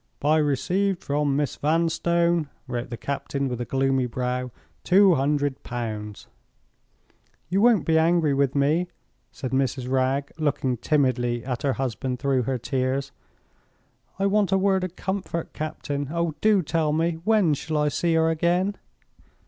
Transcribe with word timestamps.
"By 0.19 0.39
Rec'd 0.39 0.97
from 1.03 1.35
Miss 1.35 1.57
Vanstone," 1.57 2.49
wrote 2.67 2.89
the 2.89 2.97
captain, 2.97 3.47
with 3.47 3.61
a 3.61 3.65
gloomy 3.65 4.07
brow, 4.07 4.49
"Two 4.83 5.13
hundred 5.13 5.61
pounds." 5.61 6.25
"You 7.49 7.61
won't 7.61 7.85
be 7.85 7.99
angry 7.99 8.33
with 8.33 8.55
me?" 8.55 8.87
said 9.31 9.51
Mrs. 9.51 9.87
Wragge, 9.87 10.31
looking 10.39 10.77
timidly 10.77 11.45
at 11.45 11.61
her 11.61 11.73
husband 11.73 12.17
through 12.17 12.41
her 12.49 12.57
tears. 12.57 13.11
"I 14.17 14.25
want 14.25 14.51
a 14.51 14.57
word 14.57 14.83
of 14.83 14.95
comfort, 14.95 15.53
captain. 15.53 16.07
Oh, 16.11 16.33
do 16.41 16.63
tell 16.63 16.91
me, 16.91 17.19
when 17.23 17.53
shall 17.53 17.77
I 17.77 17.89
see 17.89 18.15
her 18.15 18.31
again?" 18.31 18.77